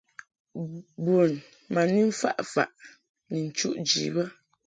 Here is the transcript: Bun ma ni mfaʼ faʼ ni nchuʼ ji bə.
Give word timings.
Bun 1.03 1.31
ma 1.73 1.81
ni 1.93 2.01
mfaʼ 2.09 2.37
faʼ 2.53 2.69
ni 3.29 3.37
nchuʼ 3.47 3.75
ji 3.87 4.05
bə. 4.15 4.23